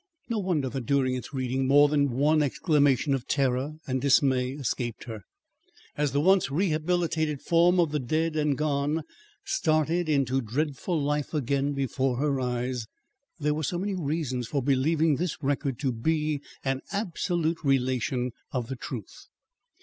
No 0.29 0.39
wonder 0.39 0.67
that 0.67 0.87
during 0.87 1.13
its 1.13 1.31
reading 1.31 1.67
more 1.67 1.87
than 1.87 2.09
one 2.09 2.41
exclamation 2.41 3.13
of 3.13 3.27
terror 3.27 3.73
and 3.85 4.01
dismay 4.01 4.53
escaped 4.53 5.03
her, 5.03 5.21
as 5.95 6.11
the 6.11 6.19
once 6.19 6.49
rehabilitated 6.49 7.39
form 7.39 7.79
of 7.79 7.91
the 7.91 7.99
dead 7.99 8.35
and 8.35 8.57
gone 8.57 9.03
started 9.45 10.09
into 10.09 10.41
dreadful 10.41 10.99
life 10.99 11.35
again 11.35 11.73
before 11.73 12.17
her 12.17 12.39
eyes. 12.39 12.87
There 13.39 13.53
were 13.53 13.61
so 13.61 13.77
many 13.77 13.93
reasons 13.93 14.47
for 14.47 14.63
believing 14.63 15.17
this 15.17 15.37
record 15.43 15.77
to 15.81 15.91
be 15.91 16.41
an 16.65 16.81
absolute 16.91 17.63
relation 17.63 18.31
of 18.51 18.69
the 18.69 18.75
truth. 18.75 19.27